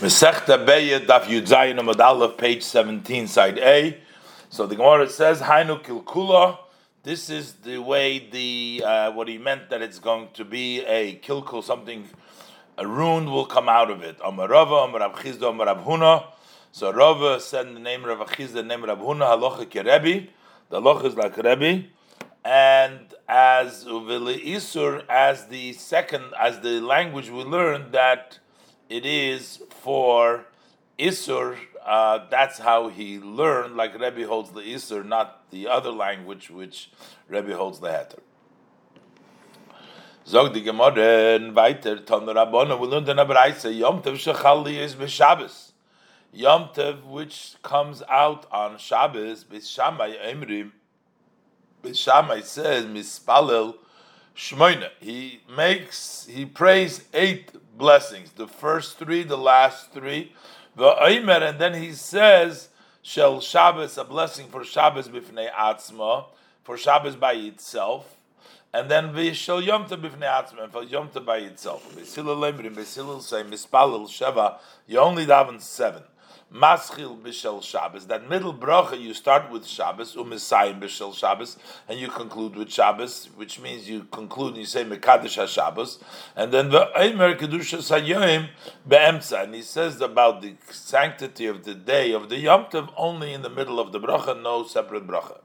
Mesechta 0.00 0.64
Beya 0.64 1.04
Daf 1.04 1.24
Yudzayin 1.24 1.76
Amud 1.80 1.98
Aleph, 1.98 2.36
page 2.36 2.62
17, 2.62 3.26
side 3.26 3.58
A. 3.58 3.98
So 4.48 4.64
the 4.64 4.76
Gemara 4.76 5.10
says, 5.10 5.40
Hainu 5.40 5.82
Kilkula. 5.82 6.56
This 7.02 7.28
is 7.28 7.54
the 7.54 7.78
way 7.78 8.20
the 8.30 8.84
uh, 8.86 9.10
what 9.10 9.26
he 9.26 9.38
meant 9.38 9.70
that 9.70 9.82
it's 9.82 9.98
going 9.98 10.28
to 10.34 10.44
be 10.44 10.84
a 10.84 11.16
kilkul, 11.16 11.64
something 11.64 12.08
a 12.76 12.86
rune 12.86 13.28
will 13.32 13.46
come 13.46 13.68
out 13.68 13.90
of 13.90 14.04
it. 14.04 14.16
Amar 14.24 14.46
Rava, 14.46 14.74
Amar 14.74 15.00
Rav 15.00 15.16
Chisda, 15.16 15.50
Amar 15.50 15.66
Rav 15.66 15.84
Huna. 15.84 16.26
So 16.70 16.92
Rava 16.92 17.40
said 17.40 17.66
the 17.74 17.80
name 17.80 18.04
of 18.04 18.20
Chisda, 18.20 18.52
the 18.52 18.62
name 18.62 18.84
of 18.84 19.00
Huna, 19.00 19.36
Halacha 19.36 19.66
Kerebi. 19.66 20.28
The 20.70 20.80
halacha 20.80 21.06
is 21.06 21.16
like 21.16 21.36
Rebbe, 21.36 21.86
and 22.44 23.00
as 23.28 23.84
Uvili 23.84 24.46
Isur, 24.46 25.04
as 25.08 25.46
the 25.46 25.72
second, 25.72 26.34
as 26.38 26.60
the 26.60 26.80
language 26.80 27.30
we 27.30 27.42
learned 27.42 27.90
that 27.94 28.38
it 28.88 29.04
is 29.04 29.62
for 29.82 30.46
Isur, 30.98 31.56
uh, 31.84 32.26
that's 32.30 32.58
how 32.58 32.88
he 32.88 33.18
learned, 33.18 33.76
like 33.76 33.98
Rebbe 33.98 34.26
holds 34.26 34.50
the 34.50 34.60
Isur, 34.60 35.04
not 35.06 35.50
the 35.50 35.68
other 35.68 35.90
language 35.90 36.50
which 36.50 36.90
Rebbe 37.28 37.54
holds 37.56 37.80
the 37.80 37.88
Heter. 37.88 38.20
Zog 40.26 40.52
die 40.52 40.60
Gemorre 40.60 41.54
weiter, 41.54 41.96
Tomer 41.96 42.34
Rabbona, 42.34 42.76
we 42.76 42.86
learned 42.86 43.08
in 43.08 43.16
Abraise, 43.18 43.74
Yom 43.74 44.02
Tov 44.02 44.14
Shechali 44.14 44.74
is 44.76 44.94
B'Shabbos. 44.94 45.72
Yom 46.32 46.68
Tov, 46.74 47.04
which 47.04 47.54
comes 47.62 48.02
out 48.08 48.44
on 48.52 48.76
Shabbos, 48.76 49.44
B'Shamay 49.44 50.22
Emrim, 50.22 50.72
B'Shamay 51.82 52.42
says, 52.42 52.84
Mispalel 52.84 53.76
Shmoina. 54.38 54.90
He 55.00 55.40
makes, 55.54 56.28
he 56.30 56.46
prays 56.46 57.02
eight 57.12 57.50
blessings. 57.76 58.30
The 58.30 58.46
first 58.46 58.96
three, 58.96 59.24
the 59.24 59.36
last 59.36 59.90
three. 59.90 60.32
The 60.76 60.94
Aimer, 61.04 61.42
and 61.44 61.58
then 61.58 61.74
he 61.74 61.90
says, 61.90 62.68
Shel 63.02 63.40
Shabbos, 63.40 63.98
a 63.98 64.04
blessing 64.04 64.46
for 64.46 64.62
Shabbos 64.62 65.08
bifnei 65.08 65.52
atzma, 65.52 66.26
for 66.62 66.78
Shabbos 66.78 67.16
by 67.16 67.32
itself. 67.32 68.16
And 68.72 68.88
then 68.88 69.12
Vishal 69.12 69.64
Yom 69.64 69.86
Tov 69.86 70.02
bifnei 70.02 70.28
atzma, 70.28 70.62
and 70.62 70.72
for 70.72 70.84
Yom 70.84 71.08
Tov 71.08 71.24
by 71.24 71.38
itself. 71.38 71.92
V'silul 71.96 72.38
lemrim, 72.38 72.76
v'silul 72.76 73.20
say, 73.20 73.42
mispalel 73.42 74.06
sheva, 74.06 74.58
you 74.86 75.00
only 75.00 75.26
daven 75.26 75.60
seven. 75.60 76.04
Maschil 76.52 77.20
b'shel 77.20 77.62
Shabbos. 77.62 78.06
That 78.06 78.28
middle 78.28 78.54
bracha 78.54 78.98
you 78.98 79.12
start 79.12 79.50
with 79.50 79.66
Shabbos, 79.66 80.14
umisayim 80.14 80.80
b'shel 80.80 81.14
Shabbos, 81.14 81.58
and 81.86 82.00
you 82.00 82.08
conclude 82.08 82.56
with 82.56 82.72
Shabbos, 82.72 83.28
which 83.36 83.60
means 83.60 83.88
you 83.88 84.04
conclude 84.04 84.54
and 84.54 84.58
you 84.58 84.64
say 84.64 84.82
mekadosh 84.82 85.36
haShabbos, 85.36 86.02
and 86.34 86.50
then 86.50 86.70
the 86.70 86.90
Eimer 86.96 87.38
kedusha 87.38 87.78
sayoim 87.78 88.48
be'emtza, 88.86 89.44
and 89.44 89.54
he 89.54 89.60
says 89.60 90.00
about 90.00 90.40
the 90.40 90.54
sanctity 90.70 91.46
of 91.46 91.64
the 91.64 91.74
day 91.74 92.12
of 92.12 92.30
the 92.30 92.38
Yom 92.38 92.64
Tov 92.64 92.94
only 92.96 93.34
in 93.34 93.42
the 93.42 93.50
middle 93.50 93.78
of 93.78 93.92
the 93.92 94.00
bracha, 94.00 94.40
no 94.40 94.64
separate 94.64 95.06
bracha. 95.06 95.40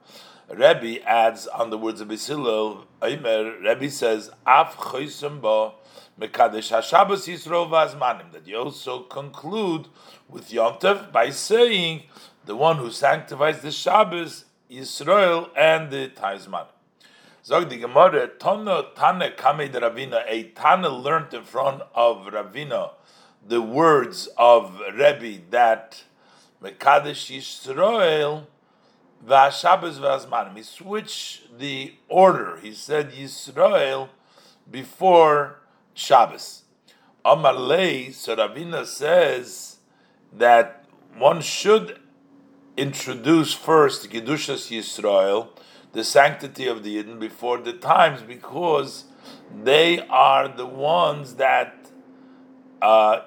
Rebbe 0.49 1.03
adds 1.05 1.47
on 1.47 1.69
the 1.69 1.77
words 1.77 1.99
of 1.99 2.07
Basilil, 2.07 2.85
Eimer, 3.01 3.61
Rebbe 3.61 3.89
says, 3.89 4.29
Af 4.45 4.77
choisem 4.77 5.41
bo 5.41 5.75
Mekadesh 6.19 6.71
HaShabbos 6.71 7.27
Yisro 7.27 7.67
Vazmanim, 7.67 8.31
that 8.31 8.47
you 8.47 8.55
also 8.55 9.01
conclude 9.01 9.87
with 10.29 10.53
Yom 10.53 10.75
Tov 10.75 11.11
by 11.11 11.31
saying 11.31 12.03
the 12.45 12.55
one 12.55 12.77
who 12.77 12.91
sanctifies 12.91 13.61
the 13.61 13.71
Shabbos, 13.71 14.45
Yisrael, 14.69 15.49
and 15.57 15.89
the 15.89 16.09
Taizman. 16.09 16.67
Zog 17.43 17.69
the 17.69 17.77
Gemara, 17.77 18.27
Tana 18.27 18.83
Tana 18.95 19.31
Kame 19.31 19.71
de 19.71 19.81
Ravina, 19.81 20.23
a 20.27 20.43
Tana 20.43 20.89
learned 20.89 21.33
in 21.33 21.43
front 21.43 21.81
of 21.95 22.27
Ravina 22.27 22.91
the 23.45 23.61
words 23.61 24.29
of 24.37 24.79
Rebbe 24.93 25.41
that 25.49 26.03
Mekadesh 26.61 27.35
Yisrael 27.35 28.45
VaShabbos 29.25 29.99
Vazmanim. 29.99 30.57
He 30.57 30.63
switched 30.63 31.57
the 31.57 31.95
order. 32.07 32.57
He 32.61 32.71
said 32.71 33.11
Yisrael 33.11 34.09
before 34.69 35.62
Shabbos. 35.93 36.63
Amar 37.25 37.53
Lei, 37.53 38.11
so 38.11 38.35
Ravina 38.35 38.85
says 38.85 39.77
that 40.31 40.85
one 41.17 41.41
should 41.41 41.99
introduce 42.75 43.53
first 43.53 44.09
Kedushas 44.09 44.69
Yisrael, 44.71 45.49
the 45.93 46.03
sanctity 46.03 46.67
of 46.67 46.83
the 46.83 46.97
Yidden, 46.97 47.19
before 47.19 47.59
the 47.59 47.73
times, 47.73 48.21
because 48.23 49.05
they 49.63 49.99
are 50.07 50.47
the 50.47 50.65
ones 50.65 51.35
that 51.35 51.91
uh, 52.81 53.21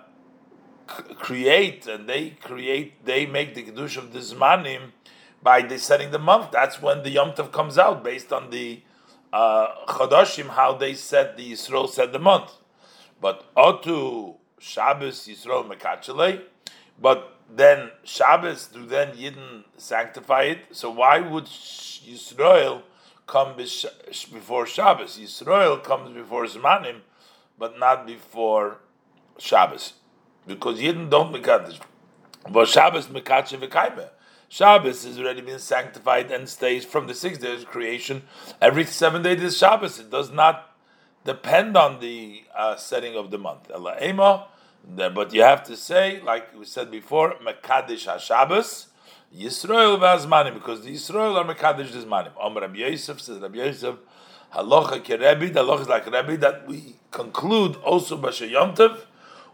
c- 0.91 1.15
create 1.15 1.87
and 1.87 2.09
they 2.09 2.31
create, 2.31 3.05
they 3.05 3.25
make 3.25 3.55
the 3.55 3.63
Kedush 3.63 3.97
of 3.97 4.13
the 4.13 4.19
Zmanim 4.19 4.91
by 5.43 5.63
the 5.63 5.79
setting 5.79 6.11
the 6.11 6.19
month. 6.19 6.51
That's 6.51 6.83
when 6.83 7.03
the 7.05 7.11
Yom 7.11 7.33
Tov 7.33 7.53
comes 7.53 7.79
out, 7.79 8.03
based 8.03 8.33
on 8.33 8.51
the 8.51 8.83
Chodashim, 9.87 10.49
how 10.49 10.73
they 10.73 10.95
said 10.95 11.37
the 11.37 11.53
Yisrael 11.53 11.89
said 11.89 12.13
the 12.13 12.19
month. 12.19 12.53
But 13.21 13.55
Otu 13.55 14.37
Shabbos 14.59 15.27
Yisrael 15.27 15.65
Mekachele, 15.69 16.43
but 17.01 17.33
then 17.55 17.91
Shabbos 18.05 18.67
do 18.67 18.87
then 18.87 19.13
Yidden 19.13 19.65
sanctify 19.77 20.43
it. 20.43 20.59
So 20.73 20.91
why 20.91 21.21
would 21.21 21.45
Yisrael 21.45 22.83
come 23.27 23.57
before 23.57 24.67
Shabbos? 24.67 25.19
Yisrael 25.19 25.83
comes 25.83 26.15
before 26.15 26.45
Zmanim, 26.45 27.01
but 27.59 27.79
not 27.79 28.07
before 28.07 28.79
Shabbos, 29.39 29.95
because 30.47 30.79
Yidden 30.81 31.09
don't 31.11 31.33
Mekadesh. 31.33 31.79
But 32.51 32.69
Shabbos 32.69 33.07
Mekache 33.07 33.59
v'kaime. 33.59 34.09
Shabbos 34.49 35.05
has 35.05 35.19
already 35.19 35.41
been 35.41 35.59
sanctified 35.59 36.31
and 36.31 36.49
stays 36.49 36.85
from 36.85 37.07
the 37.07 37.15
six 37.15 37.39
days 37.39 37.63
of 37.63 37.69
creation. 37.69 38.23
Every 38.63 38.85
seven 38.85 39.23
days 39.23 39.43
is 39.43 39.59
Shabbos. 39.59 39.99
It 39.99 40.11
does 40.11 40.31
not 40.31 40.73
depend 41.25 41.77
on 41.77 41.99
the 42.01 42.45
uh, 42.57 42.77
setting 42.77 43.17
of 43.17 43.31
the 43.31 43.39
month. 43.39 43.69
But 43.69 45.35
you 45.35 45.43
have 45.43 45.65
to 45.65 45.77
say, 45.77 46.21
like 46.23 46.57
we 46.57 46.65
said 46.65 46.93
before, 46.93 47.35
Mekadesh 47.45 48.07
HaShabbos, 48.07 48.87
Yisrael 49.37 49.99
v'Azmanim, 49.99 50.55
because 50.55 50.83
the 50.83 50.95
Yisrael 50.95 51.35
are 51.35 51.45
Mekadesh 51.45 51.91
Zmanim. 51.91 52.31
Om 52.41 52.57
Rabbi 52.57 52.79
Yosef 52.79 53.21
says 53.21 53.41
Rabbi 53.41 53.59
Yosef, 53.59 53.97
Halacha 54.55 55.03
kerebi, 55.03 55.53
the 55.53 55.65
halacha 55.65 55.81
is 55.81 55.89
like 55.89 56.07
Rabbi, 56.09 56.37
that 56.37 56.69
we 56.69 56.95
conclude 57.11 57.75
also 57.77 58.17
Basha 58.17 58.47
Yom 58.47 58.75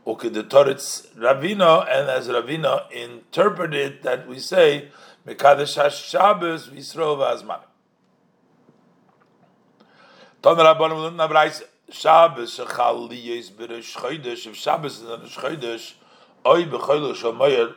Ukidetoritz 0.06 1.14
Ravina, 1.16 1.82
and 1.82 2.10
as 2.10 2.28
Ravina 2.28 2.90
interpreted 2.90 4.02
that 4.02 4.26
we 4.26 4.38
say 4.38 4.88
Mekadesh 5.26 5.78
HaShabbos 5.80 6.70
Yisrael 6.70 7.16
v'Azmanim. 7.16 7.60
Ton 10.42 10.56
Rabbanim 10.56 11.14
not 11.14 11.30
write 11.30 11.62
Shabbos 11.88 12.58
shechal 12.58 13.08
liyes 13.08 13.52
b'resh 13.52 13.96
chodesh. 13.96 14.46
If 14.48 14.56
Shabbos 14.56 14.98
is 15.00 15.08
on 15.08 15.20
a 15.20 15.24
chodesh, 15.26 15.94
oy 16.44 16.64
shamayir, 16.64 17.74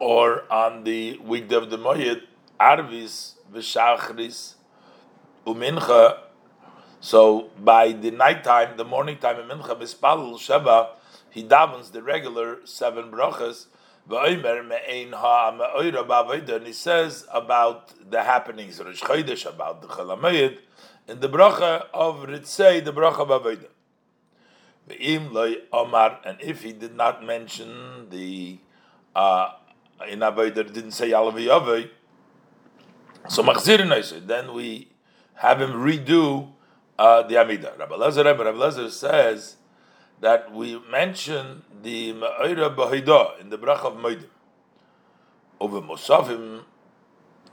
or 0.00 0.52
on 0.52 0.84
the 0.84 1.18
week 1.18 1.50
of 1.52 1.70
the 1.70 1.78
Moyed, 1.78 2.22
Arvis 2.60 3.34
v'shachris 3.50 4.54
umincha. 5.46 6.18
So 7.04 7.50
by 7.62 7.92
the 7.92 8.10
night 8.10 8.44
time, 8.44 8.78
the 8.78 8.84
morning 8.86 9.18
time 9.18 9.38
in 9.38 9.46
Mincha, 9.46 9.78
Mispalul 9.78 10.36
Sheva, 10.36 10.92
he 11.28 11.44
davens 11.44 11.92
the 11.92 12.02
regular 12.02 12.64
seven 12.64 13.10
brachas. 13.10 13.66
And 16.56 16.66
he 16.66 16.72
says 16.72 17.26
about 17.30 18.10
the 18.10 18.22
happenings, 18.22 18.80
Rosh 18.80 19.02
Chodesh, 19.02 19.44
about 19.46 19.82
the 19.82 19.88
Chalamayid, 19.88 20.60
in 21.06 21.20
the 21.20 21.28
bracha 21.28 21.88
of 21.92 22.20
Ritzei, 22.20 22.82
the 22.82 22.94
bracha 22.94 23.28
of 23.28 23.66
Omar, 25.74 26.20
and 26.24 26.40
if 26.40 26.62
he 26.62 26.72
did 26.72 26.96
not 26.96 27.22
mention 27.22 28.08
the 28.08 28.56
uh, 29.14 29.50
in 30.08 30.20
Avodah, 30.20 30.72
didn't 30.72 30.92
say 30.92 31.10
Alavi 31.10 31.48
Avoi, 31.48 31.90
so 33.28 33.42
then 34.20 34.54
we 34.54 34.88
have 35.34 35.60
him 35.60 35.72
redo 35.72 36.53
uh, 36.98 37.22
the 37.22 37.36
Amida. 37.38 37.74
Rabbi 37.78 37.94
Lezer, 37.94 38.24
Rabbi 38.24 38.42
Lezer 38.42 38.90
says 38.90 39.56
that 40.20 40.52
we 40.52 40.80
mention 40.90 41.62
the 41.82 42.12
Ma'ira 42.14 42.74
Bahida 42.74 43.40
in 43.40 43.50
the 43.50 43.58
Brach 43.58 43.84
of 43.84 43.94
Moedim. 43.94 44.26
Over 45.60 45.80
Musafim, 45.80 46.62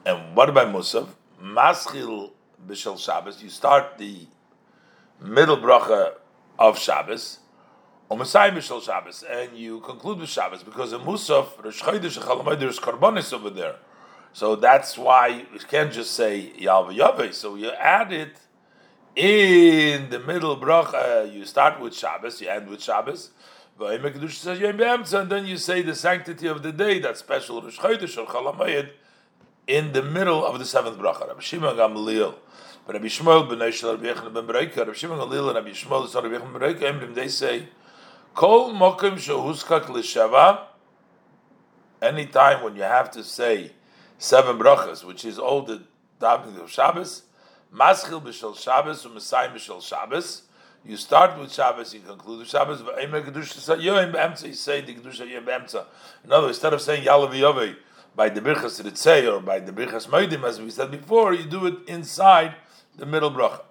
and 0.06 0.36
what 0.36 0.50
about 0.50 0.68
Musaf? 0.74 1.08
Maschil 1.42 2.32
Bishal 2.68 3.00
Shabbos, 3.00 3.42
you 3.42 3.50
start 3.50 3.98
the 3.98 4.28
middle 5.22 5.58
bracha 5.58 6.14
of 6.58 6.78
Shabbos, 6.78 7.40
Messiah 8.10 8.52
Bishal 8.52 8.82
Shabbos, 8.82 9.24
and 9.24 9.56
you 9.56 9.80
conclude 9.82 10.20
with 10.20 10.30
Shabbos, 10.30 10.64
because 10.64 10.94
in 10.94 11.02
Musaf, 11.02 11.64
Rosh 11.64 11.82
Chodesh 11.82 12.60
there's 12.60 12.80
Karbonis 12.80 13.32
over 13.34 13.50
there. 13.50 13.76
So 14.34 14.56
that's 14.56 14.98
why 14.98 15.46
you 15.54 15.60
can't 15.70 15.92
just 15.92 16.12
say 16.12 16.52
Yalva 16.60 16.96
Yave, 16.98 17.34
so 17.34 17.56
you 17.56 17.70
add 17.72 18.12
it 18.12 18.36
in 19.16 20.10
the 20.10 20.20
middle 20.20 20.58
bracha, 20.58 21.32
you 21.32 21.46
start 21.46 21.80
with 21.80 21.96
Shabbos, 21.96 22.42
you 22.42 22.50
end 22.50 22.68
with 22.70 22.82
Shabbos. 22.82 23.32
and 23.80 25.32
then 25.32 25.46
you 25.46 25.58
say 25.58 25.82
the 25.82 25.96
sanctity 25.96 26.48
of 26.48 26.64
the 26.64 26.72
day, 26.72 27.00
that 27.00 27.18
special 27.18 27.62
Rosh 27.62 27.80
Chodesh 27.80 28.18
or 28.18 28.26
Chalamayid, 28.26 28.92
in 29.68 29.94
the 29.94 30.02
middle 30.02 30.46
of 30.46 30.60
the 30.60 30.66
seventh 30.66 30.98
bracha. 30.98 31.28
Rabbi 31.28 31.42
Shimon 31.42 31.76
Gamaliel, 31.76 32.36
Rabbi 32.88 33.06
Shmuel 33.06 33.50
ben 33.50 33.60
Eishel, 33.60 33.92
Rabbi 33.92 34.08
Yechon 34.08 34.34
ben 34.34 34.48
Bereika, 34.48 34.78
Rabbi 34.78 34.94
Shimon 34.94 35.20
Gamaliel, 35.20 35.50
and 35.50 35.56
Rabbi 35.56 35.70
Shmuel, 35.72 36.08
son 36.08 36.24
Rabbi 36.24 36.44
Yechon 36.44 36.60
ben 36.60 36.76
Bereika, 36.76 37.14
they 37.16 37.28
say, 37.28 37.68
Kol 38.34 38.72
mokim 38.74 39.16
shehuskak 39.16 39.90
l'shava, 39.90 40.68
anytime 42.02 42.64
when 42.64 42.76
you 42.76 42.84
have 42.84 43.12
to 43.12 43.24
say 43.24 43.74
seven 44.18 44.58
brachas, 44.58 45.04
which 45.04 45.26
is 45.26 45.38
all 45.38 45.64
the 45.64 45.84
davening 46.20 46.62
of 46.62 46.72
Shabbos, 46.72 47.24
maschil 47.74 48.22
b'shel 48.22 48.58
Shabbos, 48.58 49.06
u'mesayim 49.06 49.54
b'shel 49.54 49.82
Shabbos, 49.82 50.44
you 50.84 50.98
start 50.98 51.38
with 51.38 51.54
Shabbos, 51.54 51.94
you 51.94 52.00
conclude 52.00 52.40
with 52.40 52.50
Shabbos. 52.50 52.80
You 52.80 52.86
say 52.86 54.82
the 54.82 54.96
kedusha 54.96 55.30
yom 55.30 55.46
be'emtza. 55.46 55.86
In 56.24 56.32
other 56.32 56.48
words, 56.48 56.58
instead 56.58 56.74
of 56.74 56.82
saying 56.82 57.04
Yalav 57.06 57.32
Yovei 57.34 57.76
by 58.16 58.30
the 58.30 58.42
birchas 58.42 58.82
ritzei 58.82 59.32
or 59.32 59.40
by 59.42 59.60
the 59.60 59.72
birchas 59.72 60.08
moedim, 60.08 60.44
as 60.44 60.60
we 60.60 60.72
said 60.72 60.90
before, 60.90 61.34
you 61.34 61.44
do 61.44 61.68
it 61.68 61.76
inside 61.88 62.56
the 62.98 63.06
middle 63.06 63.30
bracha. 63.30 63.62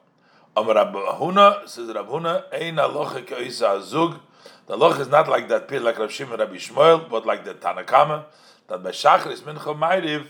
Amar 0.57 0.75
Huna 0.75 1.69
says 1.69 1.89
Rab 1.93 2.07
Huna, 2.07 2.45
Ein 2.53 2.77
alocha 2.77 3.25
ke'isa 3.25 3.81
azug. 3.81 4.21
The 4.67 4.77
loch 4.77 5.01
is 5.01 5.09
not 5.09 5.29
like 5.29 5.49
that 5.49 5.67
pit 5.67 5.83
like 5.83 5.99
Rav 5.99 6.13
Shimon 6.13 6.39
Rabbi 6.39 6.55
Shmuel, 6.55 7.09
but 7.11 7.27
like 7.27 7.45
the 7.45 7.55
Tanakama, 7.55 8.27
that 8.69 8.83
by 8.85 8.91
Shachris 8.91 9.41
Mincha 9.41 9.77
Ma'ariv 9.77 10.27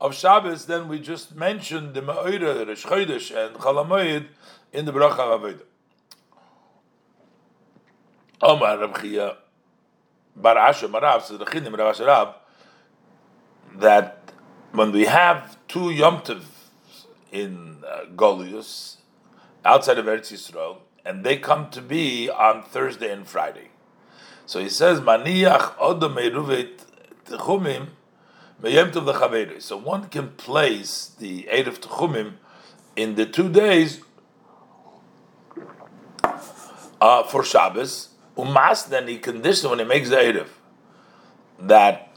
of 0.00 0.14
Shabbos, 0.14 0.66
then 0.66 0.88
we 0.88 0.98
just 0.98 1.34
mentioned 1.34 1.94
the 1.94 2.02
Ma'ira, 2.02 2.66
Rosh 2.66 2.84
Chodesh, 2.84 3.34
and 3.34 3.56
Chalamoyed 3.56 4.26
in 4.72 4.84
the 4.84 4.92
Bracha 4.92 5.18
Avodah. 5.18 5.62
Omar 8.42 8.78
Rab 8.78 8.94
Chiya 8.94 9.36
Bar 10.36 10.58
Asher 10.58 10.88
Marav 10.88 11.22
says 11.22 11.38
the 11.38 11.44
Chinim 11.46 11.76
Rav 11.78 11.94
Asher 11.94 12.34
that 13.76 14.32
when 14.72 14.92
we 14.92 15.04
have 15.04 15.56
two 15.68 15.90
Yom 15.90 16.20
Tov 16.20 16.42
in 17.32 17.82
uh, 17.86 18.04
Golius 18.14 18.96
outside 19.64 19.98
of 19.98 20.06
Eretz 20.06 20.32
Yisrael, 20.32 20.78
and 21.04 21.24
they 21.24 21.36
come 21.36 21.70
to 21.70 21.80
be 21.80 22.28
on 22.30 22.62
Thursday 22.62 23.12
and 23.12 23.26
Friday. 23.26 23.68
So 24.46 24.60
he 24.60 24.68
says, 24.68 25.00
Maniach 25.00 25.76
Odom 25.76 26.16
Eruvet 26.16 26.84
Lechaveri. 27.26 27.88
So 28.64 29.76
one 29.76 30.08
can 30.08 30.28
place 30.30 31.12
the 31.18 31.48
eight 31.48 31.68
of 31.68 31.80
Techumim 31.80 32.34
in 32.96 33.14
the 33.14 33.26
two 33.26 33.48
days 33.50 34.00
uh, 37.00 37.22
for 37.24 37.44
Shabbos, 37.44 38.08
Umas, 38.36 38.88
then 38.88 39.08
he 39.08 39.18
conditioned 39.18 39.70
when 39.70 39.78
he 39.80 39.84
makes 39.84 40.08
the 40.08 40.16
Erev 40.16 40.48
that 41.60 42.10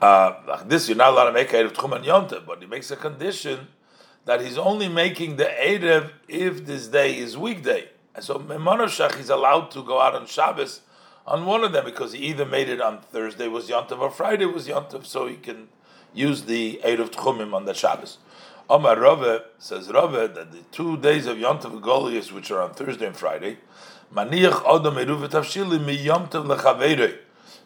uh, 0.00 0.34
like 0.48 0.68
this, 0.68 0.88
you're 0.88 0.96
not 0.96 1.12
allowed 1.12 1.26
to 1.26 1.32
make 1.32 1.50
Erev 1.50 1.72
Tchum 1.72 1.94
and 1.94 2.04
Yonte, 2.04 2.44
but 2.44 2.60
he 2.60 2.66
makes 2.66 2.90
a 2.90 2.96
condition 2.96 3.68
that 4.24 4.40
he's 4.40 4.58
only 4.58 4.88
making 4.88 5.36
the 5.36 5.44
Erev 5.44 6.10
if 6.26 6.66
this 6.66 6.88
day 6.88 7.16
is 7.16 7.38
weekday. 7.38 7.88
And 8.14 8.24
so 8.24 8.40
Memonoshach 8.40 9.20
is 9.20 9.30
allowed 9.30 9.70
to 9.70 9.82
go 9.84 10.00
out 10.00 10.16
on 10.16 10.26
Shabbos 10.26 10.80
on 11.26 11.46
one 11.46 11.64
of 11.64 11.72
them 11.72 11.84
because 11.84 12.12
he 12.12 12.20
either 12.20 12.44
made 12.44 12.68
it 12.68 12.80
on 12.80 13.00
Thursday 13.00 13.48
was 13.48 13.68
Yontav 13.68 13.98
or 13.98 14.10
Friday 14.10 14.46
was 14.46 14.66
Yontav, 14.68 15.06
so 15.06 15.26
he 15.26 15.36
can 15.36 15.68
use 16.12 16.42
the 16.44 16.80
Erev 16.84 17.10
Tchumim 17.10 17.54
on 17.54 17.64
the 17.64 17.74
Shabbos. 17.74 18.18
Omar 18.68 18.98
Rove 18.98 19.42
says 19.58 19.90
Rove 19.90 20.12
that 20.12 20.52
the 20.52 20.62
two 20.70 20.96
days 20.96 21.26
of 21.26 21.36
Yontav 21.36 21.80
Golius, 21.80 22.32
which 22.32 22.50
are 22.50 22.62
on 22.62 22.74
Thursday 22.74 23.06
and 23.06 23.16
Friday. 23.16 23.58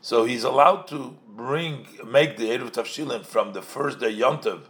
So 0.00 0.24
he's 0.24 0.44
allowed 0.44 0.86
to 0.88 1.16
bring, 1.28 1.86
make 2.06 2.36
the 2.36 2.50
Eruv 2.50 2.72
Tavshilim 2.72 3.24
from 3.24 3.52
the 3.52 3.62
first 3.62 3.98
day 3.98 4.14
Yontav 4.14 4.60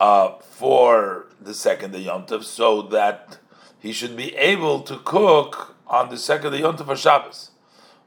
uh, 0.00 0.38
for 0.40 1.26
the 1.40 1.54
second 1.54 1.92
day 1.92 2.04
Yontav, 2.04 2.44
so 2.44 2.82
that 2.82 3.38
he 3.78 3.92
should 3.92 4.16
be 4.16 4.34
able 4.36 4.80
to 4.80 4.98
cook 4.98 5.76
on 5.86 6.10
the 6.10 6.18
second 6.18 6.52
day 6.52 6.60
Yontav 6.60 6.86
for 6.86 6.96
Shabbos. 6.96 7.51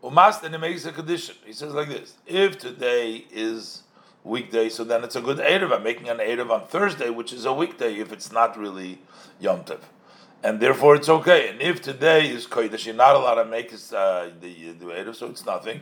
Umas 0.05 0.47
he 0.49 0.57
makes 0.57 0.85
a 0.85 0.91
condition. 0.91 1.35
He 1.45 1.53
says 1.53 1.73
like 1.73 1.89
this: 1.89 2.15
If 2.27 2.59
today 2.59 3.25
is 3.31 3.83
weekday, 4.23 4.69
so 4.69 4.83
then 4.83 5.03
it's 5.03 5.15
a 5.15 5.21
good 5.21 5.37
Erev. 5.37 5.73
I'm 5.73 5.83
making 5.83 6.09
an 6.09 6.17
Erev 6.17 6.49
on 6.51 6.67
Thursday, 6.67 7.09
which 7.09 7.33
is 7.33 7.45
a 7.45 7.53
weekday 7.53 7.95
if 7.95 8.11
it's 8.11 8.31
not 8.31 8.57
really 8.57 8.99
Yom 9.39 9.63
Tov 9.63 9.79
and 10.45 10.59
therefore 10.59 10.95
it's 10.95 11.09
okay. 11.09 11.49
And 11.49 11.59
if 11.59 11.81
today 11.81 12.27
is 12.27 12.45
kodesh, 12.45 12.85
you're 12.85 12.93
not 12.93 13.15
allowed 13.15 13.43
to 13.43 13.45
make 13.45 13.73
uh, 13.73 14.29
the 14.39 14.73
the 14.73 14.85
erev, 14.85 15.15
so 15.15 15.25
it's 15.27 15.45
nothing. 15.45 15.81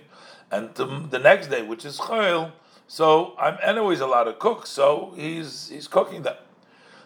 And 0.51 0.73
the 0.75 1.19
next 1.19 1.47
day, 1.47 1.61
which 1.63 1.83
is 1.83 1.97
chayil, 1.97 2.53
so 2.87 3.35
I'm 3.37 3.57
anyways 3.61 3.99
allowed 3.99 4.25
to 4.25 4.33
cook. 4.33 4.65
So 4.65 5.13
he's 5.17 5.67
he's 5.67 5.87
cooking 5.87 6.21
that. 6.23 6.42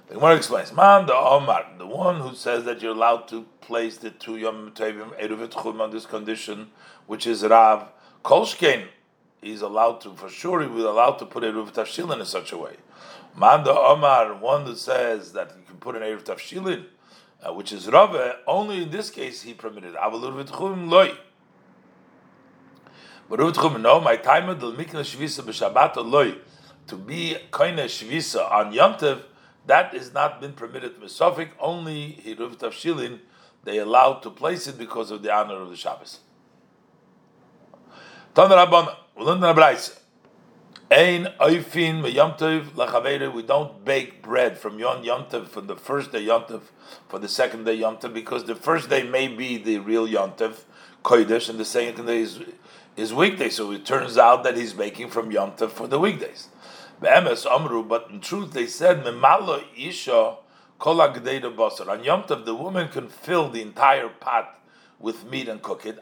The 0.07 0.13
Gemara 0.13 0.37
explains, 0.37 0.71
Man 0.71 1.05
the 1.05 1.13
Omar, 1.13 1.65
the 1.77 1.85
one 1.85 2.21
who 2.21 2.33
says 2.33 2.63
that 2.63 2.81
you're 2.81 2.93
allowed 2.93 3.27
to 3.27 3.45
place 3.59 3.97
the 3.97 4.09
two 4.09 4.37
Yom 4.37 4.71
Tevim 4.71 5.09
Eruv 5.21 5.81
on 5.81 5.91
this 5.91 6.05
condition, 6.05 6.69
which 7.07 7.27
is 7.27 7.43
Rav 7.43 7.89
Kolshkein, 8.23 8.85
he's 9.41 9.61
allowed 9.61 9.99
to, 10.01 10.13
for 10.13 10.29
sure, 10.29 10.61
he 10.61 10.67
will 10.69 10.89
allowed 10.89 11.19
to 11.19 11.25
put 11.25 11.43
Eruv 11.43 11.73
Tafshilin 11.73 12.21
in 12.21 12.25
such 12.25 12.53
a 12.53 12.57
way. 12.57 12.77
Man 13.37 13.65
the 13.65 13.77
Omar, 13.77 14.33
one 14.35 14.65
who 14.65 14.75
says 14.75 15.33
that 15.33 15.51
you 15.57 15.63
can 15.67 15.75
put 15.75 15.97
an 15.97 16.03
Eruv 16.03 16.23
Tafshilin, 16.23 16.85
uh, 17.45 17.51
which 17.51 17.73
is 17.73 17.89
Rava, 17.89 18.37
only 18.47 18.83
in 18.83 18.91
this 18.91 19.09
case 19.09 19.41
he 19.41 19.53
permitted. 19.53 19.93
loy. 19.93 21.11
But 23.29 23.39
Ruvitchum, 23.39 23.81
no, 23.81 23.99
my 23.99 24.15
time 24.15 24.47
of 24.47 24.61
the 24.61 24.71
Mikna 24.71 25.01
Shvisa 25.01 25.43
b'Shabbat 25.43 25.97
loy, 26.09 26.35
to 26.87 26.95
be 26.95 27.35
koine 27.51 27.77
Shvisa 27.83 28.49
on 28.49 28.71
Yom 28.71 28.93
Yontev, 28.93 29.23
that 29.67 29.93
has 29.93 30.13
not 30.13 30.41
been 30.41 30.53
permitted 30.53 30.99
Mesofik, 30.99 31.49
only 31.59 32.19
Hiruv 32.25 32.55
Tavshilin, 32.57 33.19
they 33.63 33.77
allowed 33.77 34.21
to 34.23 34.29
place 34.29 34.67
it 34.67 34.77
because 34.77 35.11
of 35.11 35.21
the 35.21 35.31
honor 35.31 35.55
of 35.55 35.69
the 35.69 35.75
Shabbos. 35.75 36.19
Tan 38.33 38.49
learned 38.49 38.89
in 39.17 39.39
the 39.41 39.91
Ein 40.89 41.33
oifin. 41.41 42.01
We 43.33 43.41
don't 43.41 43.83
bake 43.83 44.21
bread 44.21 44.57
from 44.57 44.79
yon 44.79 45.03
yomtov 45.03 45.49
from 45.49 45.67
the 45.67 45.75
first 45.75 46.13
day 46.13 46.25
yomtov 46.25 46.61
for 47.09 47.19
the 47.19 47.27
second 47.27 47.65
day 47.65 47.77
yomtov 47.77 48.13
because 48.13 48.45
the 48.45 48.55
first 48.55 48.89
day 48.89 49.03
may 49.03 49.27
be 49.27 49.57
the 49.57 49.79
real 49.79 50.07
yomtov 50.07 50.61
kodesh 51.03 51.49
and 51.49 51.59
the 51.59 51.65
second 51.65 52.05
day 52.05 52.19
is 52.19 52.39
is 52.95 53.13
weekday. 53.13 53.49
So 53.49 53.71
it 53.71 53.85
turns 53.85 54.17
out 54.17 54.45
that 54.45 54.55
he's 54.55 54.71
baking 54.71 55.09
from 55.09 55.29
yomtov 55.29 55.71
for 55.71 55.87
the 55.87 55.99
weekdays. 55.99 56.47
Be'emes 57.01 57.45
amru, 57.45 57.83
but 57.83 58.07
in 58.09 58.19
truth 58.19 58.53
they 58.53 58.67
said 58.67 59.03
memalo 59.03 59.63
isha 59.77 60.37
kol 60.79 60.97
basar. 60.97 61.87
On 61.87 62.03
yomtov 62.03 62.45
the 62.45 62.55
woman 62.55 62.87
can 62.89 63.07
fill 63.07 63.49
the 63.49 63.61
entire 63.61 64.09
pot 64.09 64.59
with 64.99 65.29
meat 65.29 65.47
and 65.47 65.61
cook 65.61 65.85
it. 65.85 65.99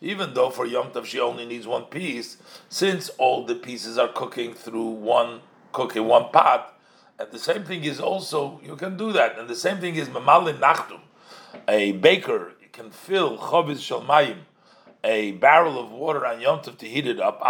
Even 0.00 0.34
though 0.34 0.50
for 0.50 0.66
Yom 0.66 0.90
Tov 0.90 1.04
she 1.06 1.18
only 1.20 1.46
needs 1.46 1.66
one 1.66 1.84
piece, 1.84 2.36
since 2.68 3.08
all 3.18 3.46
the 3.46 3.54
pieces 3.54 3.96
are 3.96 4.08
cooking 4.08 4.52
through 4.52 4.88
one 4.90 5.40
cook 5.72 5.96
in 5.96 6.04
one 6.06 6.30
pot, 6.30 6.78
and 7.18 7.30
the 7.30 7.38
same 7.38 7.64
thing 7.64 7.84
is 7.84 8.00
also 8.00 8.60
you 8.62 8.76
can 8.76 8.96
do 8.96 9.12
that. 9.12 9.38
And 9.38 9.48
the 9.48 9.56
same 9.56 9.78
thing 9.78 9.96
is 9.96 10.08
mamalin 10.08 10.58
nachtum. 10.58 11.00
A 11.68 11.92
baker 11.92 12.52
can 12.72 12.90
fill 12.90 13.38
choviz 13.38 13.78
shalmayim, 13.78 14.38
a 15.04 15.32
barrel 15.32 15.78
of 15.78 15.92
water 15.92 16.24
on 16.26 16.40
Yom 16.40 16.60
Tov 16.60 16.78
to 16.78 16.88
heat 16.88 17.06
it 17.06 17.20
up. 17.20 17.42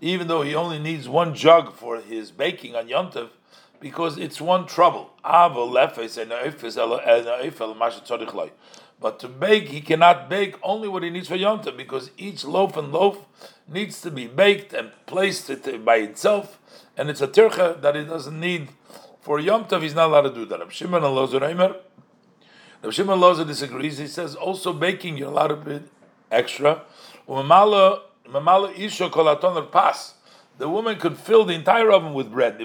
Even 0.00 0.28
though 0.28 0.42
he 0.42 0.54
only 0.54 0.78
needs 0.78 1.08
one 1.08 1.34
jug 1.34 1.72
for 1.74 2.00
his 2.00 2.30
baking 2.30 2.76
on 2.76 2.88
Yom 2.88 3.10
Tov, 3.10 3.30
because 3.80 4.16
it's 4.16 4.40
one 4.40 4.64
trouble. 4.64 5.10
But 9.00 9.18
to 9.18 9.28
bake, 9.28 9.68
he 9.68 9.80
cannot 9.80 10.30
bake 10.30 10.54
only 10.62 10.86
what 10.86 11.02
he 11.02 11.10
needs 11.10 11.26
for 11.26 11.34
Yom 11.34 11.60
Tov, 11.60 11.76
because 11.76 12.12
each 12.16 12.44
loaf 12.44 12.76
and 12.76 12.92
loaf 12.92 13.26
needs 13.66 14.00
to 14.02 14.10
be 14.12 14.28
baked 14.28 14.72
and 14.72 14.92
placed 15.06 15.50
by 15.84 15.96
itself, 15.96 16.60
and 16.96 17.10
it's 17.10 17.20
a 17.20 17.26
tircha 17.26 17.80
that 17.82 17.96
he 17.96 18.04
doesn't 18.04 18.38
need 18.38 18.68
for 19.20 19.40
Yom 19.40 19.64
Tov. 19.64 19.82
He's 19.82 19.96
not 19.96 20.10
allowed 20.10 20.22
to 20.22 20.34
do 20.34 20.44
that. 20.46 20.60
Rav 22.82 22.92
Shimon 22.92 23.20
Lozer 23.20 23.46
disagrees. 23.46 23.98
He 23.98 24.08
says 24.08 24.34
also 24.34 24.72
baking 24.72 25.16
you're 25.16 25.28
allowed 25.28 25.48
to 25.48 25.56
bit 25.56 25.82
extra. 26.32 26.82
Er 27.28 27.42
the 30.58 30.68
woman 30.68 30.98
could 30.98 31.16
fill 31.16 31.44
the 31.44 31.54
entire 31.54 31.92
oven 31.92 32.12
with 32.12 32.32
bread. 32.32 32.58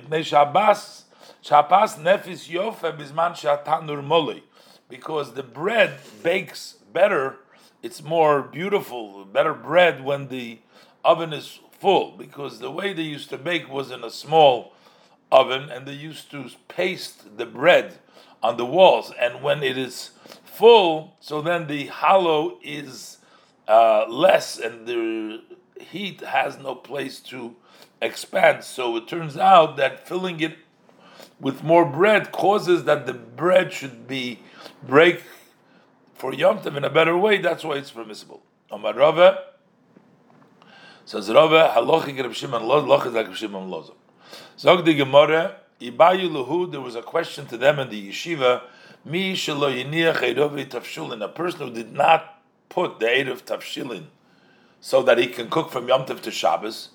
Because 4.89 5.33
the 5.33 5.43
bread 5.43 6.00
bakes 6.24 6.77
better. 6.91 7.36
It's 7.83 8.03
more 8.03 8.41
beautiful, 8.41 9.25
better 9.25 9.53
bread 9.53 10.03
when 10.03 10.29
the 10.29 10.59
oven 11.05 11.31
is 11.31 11.59
full. 11.79 12.17
Because 12.17 12.57
the 12.57 12.71
way 12.71 12.91
they 12.93 13.03
used 13.03 13.29
to 13.29 13.38
bake 13.38 13.69
was 13.69 13.91
in 13.91 14.03
a 14.03 14.09
small 14.09 14.74
oven, 15.31 15.69
and 15.69 15.88
they 15.88 15.93
used 15.93 16.31
to 16.31 16.50
paste 16.67 17.38
the 17.38 17.46
bread 17.46 18.00
on 18.41 18.57
the 18.57 18.65
walls. 18.65 19.12
And 19.19 19.41
when 19.41 19.63
it 19.63 19.77
is 19.77 20.12
full, 20.43 21.15
so 21.19 21.41
then 21.41 21.67
the 21.67 21.88
hollow 21.88 22.57
is 22.63 23.17
uh, 23.67 24.05
less 24.07 24.57
and 24.57 24.88
the 24.88 25.41
heat 25.79 26.22
has 26.22 26.57
no 26.57 26.75
place 26.75 27.19
to 27.19 27.55
expand. 28.01 28.63
So 28.63 28.96
it 28.98 29.07
turns 29.07 29.38
out 29.38 29.77
that 29.77 30.07
filling 30.07 30.39
it 30.39 30.57
with 31.39 31.63
more 31.63 31.86
bread 31.86 32.31
causes 32.31 32.86
that 32.86 33.05
the 33.05 33.13
bread 33.13 33.72
should 33.74 34.07
be 34.07 34.39
break 34.84 35.24
for 36.15 36.34
Yom 36.34 36.60
Tov 36.60 36.75
in 36.75 36.84
a 36.84 36.89
better 36.89 37.15
way. 37.15 37.38
That's 37.38 37.63
why 37.63 37.75
it's 37.75 37.91
permissible. 37.91 38.41
Omar 38.72 38.93
Rava 38.93 39.43
says 41.05 41.29
Rava 41.29 41.72
halachic 41.75 42.22
Reb 42.22 42.34
Shimon 42.34 42.63
Loz 43.69 43.91
Zog 44.60 44.86
the 44.86 44.93
Gemara 44.93 45.57
Ibayu 45.79 46.29
Luhu. 46.29 46.72
There 46.72 46.81
was 46.81 46.96
a 46.96 47.01
question 47.01 47.46
to 47.48 47.57
them 47.57 47.79
in 47.79 47.89
the 47.89 48.10
yeshiva. 48.10 48.62
Mi 49.05 49.34
shelo 49.34 49.72
tafshulin. 50.67 51.24
A 51.24 51.27
person 51.27 51.67
who 51.67 51.74
did 51.74 51.93
not 51.93 52.41
put 52.69 53.00
the 53.00 53.05
erev 53.05 53.43
tafshilin 53.43 54.05
so 54.79 55.01
that 55.03 55.17
he 55.17 55.27
can 55.27 55.50
cook 55.50 55.72
from 55.72 55.88
Yom 55.88 56.05
Tov 56.05 56.22
to 56.22 56.31
Shabbos. 56.31 56.89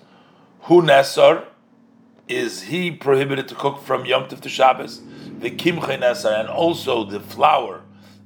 Hu 0.61 0.81
nesar 0.81 1.45
is 2.27 2.63
he 2.63 2.91
prohibited 2.91 3.47
to 3.49 3.55
cook 3.55 3.81
from 3.81 4.05
Yom 4.05 4.25
Tov 4.25 4.41
to 4.41 4.49
Shabbos? 4.49 5.01
The 5.39 5.51
kimche 5.51 5.99
nesar 5.99 6.39
and 6.39 6.49
also 6.49 7.03
the 7.03 7.19
flour 7.19 7.81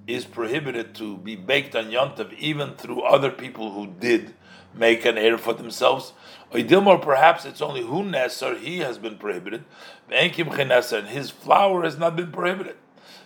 is 0.06 0.26
prohibited 0.26 0.96
to 0.96 1.18
be 1.18 1.36
baked 1.36 1.76
on 1.76 1.92
Yom 1.92 2.12
Tov 2.12 2.34
even 2.38 2.76
through 2.76 3.02
other 3.02 3.32
people 3.32 3.72
who 3.72 3.88
did 3.88 4.34
make 4.74 5.06
an 5.06 5.18
error 5.18 5.38
for 5.38 5.54
themselves. 5.54 6.14
Or 6.52 6.98
perhaps 6.98 7.46
it's 7.46 7.62
only 7.62 7.82
Hu 7.82 8.04
nesar 8.04 8.58
he 8.60 8.80
has 8.80 8.98
been 8.98 9.18
prohibited. 9.18 9.66
And 10.10 10.32
kimche 10.34 10.68
nesar 10.68 11.00
and 11.00 11.08
his 11.10 11.30
flour 11.30 11.84
has 11.84 11.98
not 11.98 12.16
been 12.16 12.32
prohibited. 12.32 12.76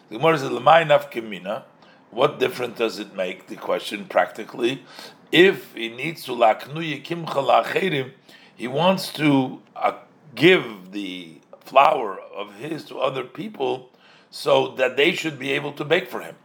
The 0.10 0.18
Gemara 0.18 0.40
says. 0.40 1.64
What 2.12 2.40
difference 2.40 2.78
does 2.78 3.00
it 3.00 3.16
make? 3.16 3.48
The 3.48 3.56
question 3.56 4.06
practically, 4.06 4.84
if 5.32 5.74
he 5.74 5.88
needs 5.88 6.26
to 6.26 6.32
laknu 6.32 7.04
yikim 7.04 8.12
he 8.56 8.68
wants 8.68 9.14
to 9.14 9.62
uh, 9.76 9.94
give 10.36 10.92
the 10.92 11.40
flour 11.62 12.20
of 12.20 12.56
his 12.56 12.84
to 12.86 12.98
other 13.00 13.24
people 13.24 13.90
so 14.30 14.70
that 14.76 14.98
they 14.98 15.14
should 15.14 15.40
be 15.40 15.52
able 15.52 15.72
to 15.74 15.86
bake 15.86 16.10
for 16.10 16.22
him. 16.22 16.36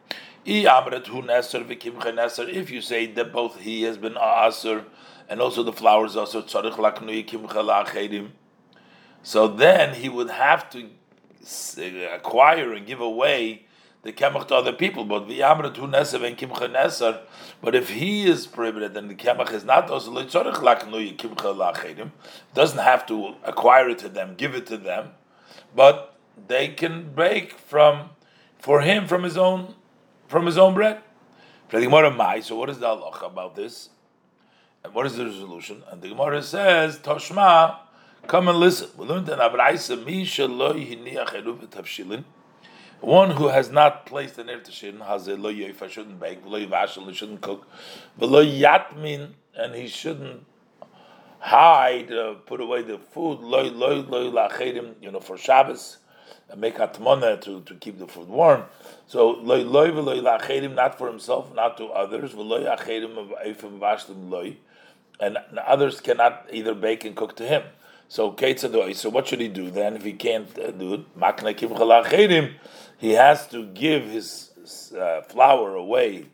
If 0.49 0.65
you 2.71 2.81
say 2.81 3.07
that 3.07 3.33
both 3.33 3.61
he 3.61 3.83
has 3.83 3.99
been 3.99 4.15
asur 4.15 4.85
and 5.29 5.41
also 5.41 5.65
the 5.65 5.73
flowers 5.73 6.15
also 6.15 6.41
flour 6.43 6.71
is 6.71 6.87
also 6.87 8.03
so 9.23 9.49
then 9.49 9.95
he 9.95 10.09
would 10.09 10.31
have 10.31 10.71
to 10.71 10.89
acquire 12.15 12.73
and 12.73 12.87
give 12.87 13.01
away 13.01 13.65
the 14.03 14.13
kemach 14.13 14.47
to 14.47 14.55
other 14.55 14.73
people. 14.73 15.05
But 15.05 15.23
and 15.23 16.39
kimcha. 16.39 17.21
But 17.61 17.75
if 17.75 17.91
he 17.91 18.29
is 18.31 18.47
prohibited 18.47 18.95
then 18.95 19.09
the 19.09 19.17
kemach 19.17 19.53
is 19.53 19.65
not 19.65 19.91
also 19.91 20.13
leitzorich 20.13 20.55
laknu 20.55 21.17
kimcha 21.17 21.75
lachedim, 21.75 22.13
doesn't 22.55 22.79
have 22.79 23.05
to 23.07 23.35
acquire 23.43 23.89
it 23.89 23.99
to 23.99 24.09
them, 24.09 24.37
give 24.37 24.55
it 24.55 24.67
to 24.67 24.77
them, 24.77 25.11
but 25.75 26.17
they 26.47 26.69
can 26.69 27.13
break 27.13 27.51
from 27.53 28.11
for 28.61 28.83
him 28.83 29.09
from 29.09 29.25
his 29.25 29.37
own 29.37 29.75
from 30.27 30.47
his 30.47 30.59
own 30.59 30.75
bread. 30.75 31.01
So 31.71 31.79
what 32.57 32.71
is 32.71 32.79
the 32.79 32.87
halacha 32.87 33.27
about 33.27 33.57
this? 33.57 33.91
And 34.85 34.95
what 34.95 35.07
is 35.07 35.17
the 35.17 35.25
resolution? 35.25 35.83
And 35.91 36.01
the 36.01 36.09
Gemara 36.09 36.43
says, 36.43 36.99
Toshma, 36.99 37.79
come 38.27 38.49
and 38.49 38.59
listen. 38.59 38.89
We 38.97 39.07
learned 39.07 39.29
in 39.29 39.41
one 43.01 43.31
who 43.33 43.49
has 43.49 43.71
not 43.71 44.07
placed 44.07 44.39
an 44.39 44.47
irtishin 44.47 45.07
has 45.07 45.29
a 45.29 45.37
lo 45.37 45.53
yoifa 45.53 45.89
shouldn't 45.89 46.19
bake, 46.19 46.45
yivashel 46.45 47.13
shouldn't 47.15 47.41
cook, 47.43 47.69
yatmin 48.19 49.33
and 49.55 49.75
he 49.75 49.87
shouldn't 49.87 50.47
hide, 51.39 52.11
uh, 52.13 52.35
put 52.47 52.61
away 52.61 52.83
the 52.83 52.99
food, 52.99 53.41
you 55.01 55.11
know, 55.11 55.21
for 55.21 55.37
Shabbos, 55.37 55.99
make 56.55 56.79
atmona 56.79 57.37
to, 57.39 57.61
to 57.63 57.75
keep 57.75 57.99
the 57.99 58.07
food 58.07 58.29
warm. 58.29 58.65
So 59.07 59.31
lo 59.31 59.57
lo 59.57 59.85
lo 59.87 60.21
lachedim, 60.21 60.75
not 60.75 60.97
for 60.99 61.09
himself, 61.09 61.55
not 61.55 61.77
to 61.79 61.87
others, 61.87 62.35
lo 62.35 62.63
yachedim 62.63 63.33
efim 63.45 63.79
vashlim 63.79 64.31
lo, 64.31 64.53
and 65.19 65.39
others 65.67 66.01
cannot 66.01 66.47
either 66.53 66.75
bake 66.75 67.05
and 67.05 67.17
cook 67.17 67.37
to 67.37 67.47
him. 67.47 67.63
So 68.09 68.37
So 68.37 69.09
what 69.11 69.27
should 69.27 69.41
he 69.41 69.49
do 69.49 69.71
then 69.71 69.97
if 69.97 70.05
he 70.05 70.13
can't 70.13 70.57
uh, 70.59 70.71
do 70.71 70.95
it? 70.95 71.19
Makna 71.19 71.57
kim 71.57 72.55
he 72.99 73.13
has 73.13 73.47
to 73.49 73.67
give 73.67 74.05
his 74.05 74.93
uh, 74.97 75.23
flour 75.23 75.75
away 75.75 76.27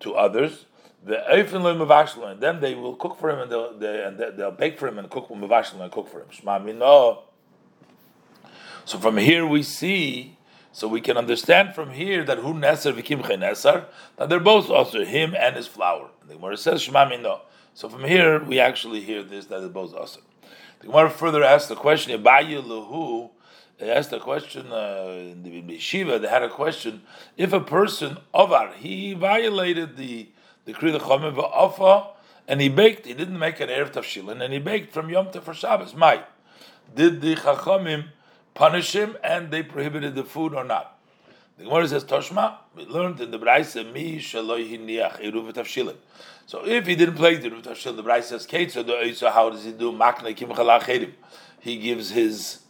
to 0.00 0.14
others. 0.14 0.66
The 1.04 1.24
and 1.30 2.40
then 2.40 2.60
they 2.60 2.74
will 2.74 2.96
cook 2.96 3.18
for 3.18 3.30
him 3.30 3.38
and 3.40 3.50
they'll, 3.50 3.78
they, 3.78 4.04
and 4.04 4.18
they'll 4.18 4.50
bake 4.50 4.78
for 4.78 4.88
him 4.88 4.98
and 4.98 5.08
cook 5.08 5.30
and 5.30 5.92
cook 5.92 6.08
for 6.08 6.20
him. 6.20 6.28
Shma 6.32 7.27
So 8.88 8.96
from 8.96 9.18
here 9.18 9.46
we 9.46 9.62
see, 9.64 10.38
so 10.72 10.88
we 10.88 11.02
can 11.02 11.18
understand 11.18 11.74
from 11.74 11.90
here 11.90 12.24
that 12.24 12.38
who 12.38 12.54
neser 12.54 12.94
v'kim 12.94 13.22
neser 13.22 13.84
that 14.16 14.30
they're 14.30 14.40
both 14.40 14.70
also 14.70 15.04
him 15.04 15.34
and 15.38 15.56
his 15.56 15.66
flour. 15.66 16.08
The 16.26 16.36
Gemara 16.36 16.56
says 16.56 16.88
Shma 16.88 17.40
So 17.74 17.90
from 17.90 18.04
here 18.04 18.42
we 18.42 18.58
actually 18.58 19.02
hear 19.02 19.22
this 19.22 19.44
that 19.44 19.60
they're 19.60 19.68
both 19.68 19.94
also. 19.94 20.20
The 20.80 20.86
Gemara 20.86 21.10
further 21.10 21.44
asks 21.44 21.68
the 21.68 21.76
question: 21.76 22.18
Abayu 22.18 23.30
they 23.78 23.90
asked 23.90 24.10
a 24.14 24.20
question 24.20 24.72
uh, 24.72 25.32
in 25.32 25.42
the 25.42 25.50
Yeshiva. 25.50 26.18
They 26.22 26.28
had 26.28 26.42
a 26.42 26.48
question: 26.48 27.02
If 27.36 27.52
a 27.52 27.60
person 27.60 28.16
ovar 28.32 28.72
he 28.72 29.12
violated 29.12 29.98
the 29.98 30.30
the 30.64 30.72
Kriya 30.72 30.98
Chomim 30.98 32.06
and 32.48 32.62
he 32.62 32.70
baked, 32.70 33.04
he 33.04 33.12
didn't 33.12 33.38
make 33.38 33.60
an 33.60 33.68
erev 33.68 33.92
tafshilin, 33.92 34.40
and 34.42 34.50
he 34.50 34.58
baked 34.58 34.94
from 34.94 35.10
Yom 35.10 35.26
Tov 35.26 35.42
for 35.42 35.52
Shabbos. 35.52 35.94
Mai, 35.94 36.22
did 36.94 37.20
the 37.20 37.34
Chachamim 37.36 38.12
punish 38.58 38.92
him 38.92 39.16
and 39.22 39.50
they 39.52 39.62
prohibited 39.62 40.16
the 40.16 40.24
food 40.24 40.52
or 40.52 40.64
not? 40.64 40.98
The 41.56 41.64
Gemara 41.64 41.88
says 41.88 42.04
Toshma. 42.04 42.56
We 42.74 42.84
learned 42.84 43.20
in 43.20 43.30
the 43.30 43.38
Brayse 43.38 43.90
mi 43.92 44.18
shaloi 44.18 44.68
hiniach 44.68 45.20
eruv 45.20 45.52
tafshilin. 45.52 45.96
So 46.46 46.66
if 46.66 46.86
he 46.86 46.96
didn't 46.96 47.14
play 47.14 47.36
the 47.36 47.50
eruv 47.50 47.62
tafshilin, 47.62 47.96
the 47.96 48.02
Brayse 48.02 48.24
says 48.24 48.46
Kate. 48.46 48.70
So 48.70 49.30
how 49.30 49.50
does 49.50 49.64
he 49.64 49.72
do 49.72 49.92
makna 49.92 50.36
kim 50.36 50.50
He 51.60 51.78
gives 51.78 52.10
his 52.10 52.60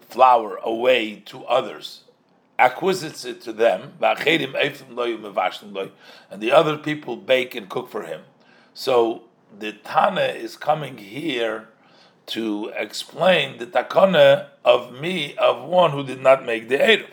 flour 0.00 0.56
away 0.56 1.22
to 1.26 1.44
others, 1.44 2.02
acquisits 2.58 3.24
it 3.24 3.40
to 3.42 3.52
them, 3.52 3.92
and 4.00 4.16
the 6.40 6.52
other 6.52 6.76
people 6.78 7.16
bake 7.16 7.54
and 7.54 7.68
cook 7.68 7.88
for 7.88 8.02
him. 8.04 8.22
So 8.74 9.24
the 9.56 9.72
Tana 9.72 10.20
is 10.20 10.56
coming 10.56 10.98
here 10.98 11.68
to 12.28 12.72
explain 12.76 13.58
the 13.58 13.66
takana 13.66 14.48
of 14.64 14.92
me, 14.92 15.36
of 15.36 15.68
one 15.68 15.90
who 15.92 16.04
did 16.04 16.20
not 16.20 16.44
make 16.44 16.68
the 16.68 16.78
Erev. 16.78 17.06